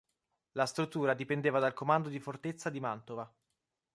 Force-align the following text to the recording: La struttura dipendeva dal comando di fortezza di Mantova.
La 0.53 0.65
struttura 0.65 1.13
dipendeva 1.13 1.59
dal 1.59 1.75
comando 1.75 2.09
di 2.09 2.19
fortezza 2.19 2.71
di 2.71 2.79
Mantova. 2.79 3.31